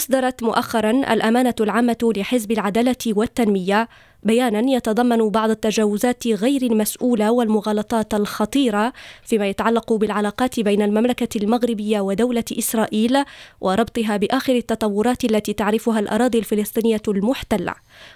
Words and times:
أصدرت 0.00 0.42
مؤخرا 0.42 0.90
الأمانة 0.90 1.54
العامة 1.60 2.12
لحزب 2.16 2.52
العدالة 2.52 2.96
والتنمية. 3.06 3.88
بيانا 4.22 4.70
يتضمن 4.70 5.28
بعض 5.28 5.50
التجاوزات 5.50 6.26
غير 6.26 6.62
المسؤولة 6.62 7.30
والمغالطات 7.32 8.14
الخطيرة 8.14 8.92
فيما 9.24 9.48
يتعلق 9.48 9.92
بالعلاقات 9.92 10.60
بين 10.60 10.82
المملكة 10.82 11.38
المغربية 11.42 12.00
ودولة 12.00 12.44
إسرائيل 12.58 13.24
وربطها 13.60 14.16
بآخر 14.16 14.56
التطورات 14.56 15.24
التي 15.24 15.52
تعرفها 15.52 15.98
الأراضي 16.00 16.38
الفلسطينية 16.38 17.02
المحتلة. 17.08 17.74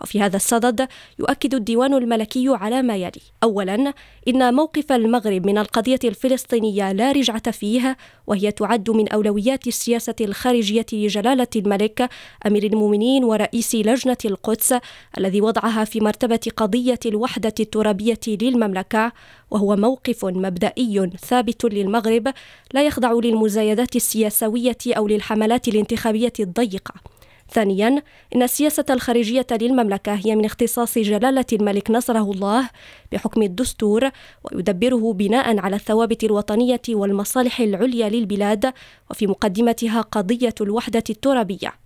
وفي 0.00 0.20
هذا 0.20 0.36
الصدد 0.36 0.88
يؤكد 1.18 1.54
الديوان 1.54 1.94
الملكي 1.94 2.46
على 2.48 2.82
ما 2.82 2.96
يلي. 2.96 3.22
اولا 3.42 3.94
إن 4.28 4.54
موقف 4.54 4.92
المغرب 4.92 5.46
من 5.46 5.58
القضية 5.58 5.98
الفلسطينية 6.04 6.92
لا 6.92 7.12
رجعة 7.12 7.50
فيه 7.50 7.96
وهي 8.26 8.50
تعد 8.50 8.90
من 8.90 9.08
أولويات 9.08 9.66
السياسة 9.66 10.14
الخارجية 10.20 10.86
لجلالة 10.92 11.46
الملك 11.56 12.08
أمير 12.46 12.64
المؤمنين 12.64 13.24
ورئيس 13.24 13.74
لجنة 13.74 14.16
القدس 14.24 14.74
الذي 15.18 15.40
وضعها 15.40 15.84
في 15.84 16.00
مرتبة 16.00 16.40
قضية 16.56 16.98
الوحدة 17.06 17.54
الترابية 17.60 18.20
للمملكة 18.26 19.12
وهو 19.50 19.76
موقف 19.76 20.24
مبدئي 20.24 21.10
ثابت 21.20 21.64
للمغرب 21.64 22.32
لا 22.74 22.86
يخضع 22.86 23.12
للمزايدات 23.12 23.96
السياسوية 23.96 24.78
أو 24.86 25.08
للحملات 25.08 25.68
الانتخابية 25.68 26.32
الضيقة. 26.40 27.15
ثانيا 27.50 28.02
إن 28.34 28.42
السياسة 28.42 28.84
الخارجية 28.90 29.46
للمملكة 29.50 30.14
هي 30.14 30.36
من 30.36 30.44
اختصاص 30.44 30.98
جلالة 30.98 31.44
الملك 31.52 31.90
نصره 31.90 32.30
الله 32.32 32.70
بحكم 33.12 33.42
الدستور 33.42 34.10
ويدبره 34.44 35.12
بناء 35.12 35.58
على 35.58 35.76
الثوابت 35.76 36.24
الوطنية 36.24 36.82
والمصالح 36.88 37.60
العليا 37.60 38.08
للبلاد 38.08 38.72
وفي 39.10 39.26
مقدمتها 39.26 40.00
قضية 40.00 40.54
الوحدة 40.60 41.04
الترابية. 41.10 41.85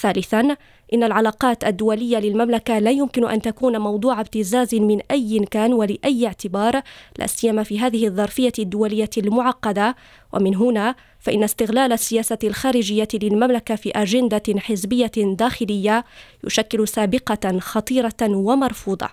ثالثا 0.00 0.56
إن 0.94 1.02
العلاقات 1.02 1.64
الدولية 1.64 2.18
للمملكة 2.18 2.78
لا 2.78 2.90
يمكن 2.90 3.28
أن 3.28 3.42
تكون 3.42 3.78
موضوع 3.78 4.20
ابتزاز 4.20 4.74
من 4.74 5.00
أي 5.10 5.46
كان 5.50 5.72
ولأي 5.72 6.26
اعتبار 6.26 6.82
لا 7.18 7.26
سيما 7.26 7.62
في 7.62 7.80
هذه 7.80 8.06
الظرفية 8.06 8.52
الدولية 8.58 9.10
المعقدة. 9.18 9.96
ومن 10.32 10.56
هنا 10.56 10.94
فإن 11.20 11.42
استغلال 11.42 11.92
السياسة 11.92 12.38
الخارجية 12.44 13.08
للمملكة 13.14 13.74
في 13.74 13.90
أجندة 13.90 14.42
حزبية 14.58 15.12
داخلية 15.16 16.04
يشكل 16.44 16.88
سابقة 16.88 17.58
خطيرة 17.58 18.16
ومرفوضة. 18.22 19.08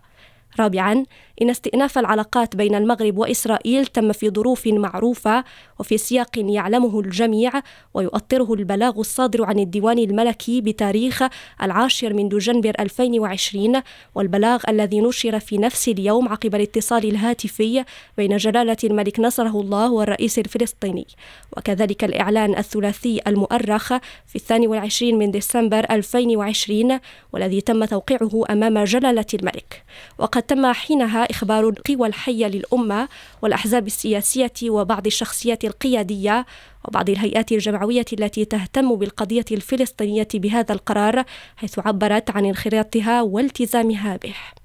رابعا 0.60 1.06
إن 1.42 1.50
استئناف 1.50 1.98
العلاقات 1.98 2.56
بين 2.56 2.76
المغرب 2.76 3.18
وإسرائيل 3.18 3.86
تم 3.86 4.12
في 4.12 4.30
ظروف 4.30 4.68
معروفة 4.68 5.44
وفي 5.80 5.98
سياق 5.98 6.30
يعلمه 6.38 7.00
الجميع 7.00 7.52
ويؤطره 7.94 8.54
البلاغ 8.54 9.00
الصادر 9.00 9.46
عن 9.46 9.60
الديوان 9.60 10.00
الملكي 10.00 10.62
بتاريخ 10.62 11.24
العاشر 11.64 12.14
من 12.14 12.30
دجنبر 12.30 12.74
2020 12.80 13.82
والبلاغ 14.16 14.62
الذي 14.70 15.02
نشر 15.02 15.40
في 15.40 15.58
نفس 15.58 15.88
اليوم 15.90 16.30
عقب 16.30 16.56
الاتصال 16.56 17.06
الهاتفي 17.06 17.86
بين 18.18 18.38
جلالة 18.38 18.78
الملك 18.84 19.20
نصره 19.20 19.62
الله 19.62 19.92
والرئيس 19.92 20.40
الفلسطيني. 20.40 21.08
وكذلك 21.58 22.04
الإعلان 22.04 22.58
الثلاثي 22.58 23.22
المؤرخ 23.28 23.88
في 24.26 24.36
الثاني 24.36 24.68
والعشرين 24.68 25.18
من 25.18 25.32
ديسمبر 25.32 25.86
2020 25.92 27.00
والذي 27.34 27.62
تم 27.62 27.86
توقيعه 27.86 28.44
أمام 28.50 28.84
جلالة 28.84 29.26
الملك. 29.34 29.84
وقد 30.18 30.44
تم 30.44 30.74
حينها 30.74 31.24
إخبار 31.34 31.70
القوى 31.70 32.08
الحية 32.08 32.48
للأمة 32.48 33.08
والأحزاب 33.42 33.88
السياسية 33.88 34.54
وبعض 34.70 35.06
الشخصيات 35.06 35.66
القيادية 35.66 36.46
وبعض 36.86 37.10
الهيئات 37.10 37.52
الجمعوية 37.52 38.06
التي 38.14 38.46
تهتم 38.46 38.96
بالقضية 38.96 39.46
الفلسطينية 39.52 40.28
بهذا 40.34 40.74
القرار 40.74 41.24
حيث 41.56 41.80
عبرت 41.80 42.30
عن 42.30 42.46
انخراطها 42.46 43.22
والتزامها 43.22 44.18
به. 44.18 44.36